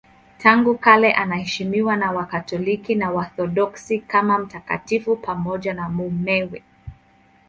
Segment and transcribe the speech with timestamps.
[0.37, 6.63] Tangu kale anaheshimiwa na Wakatoliki na Waorthodoksi kama mtakatifu pamoja na mumewe.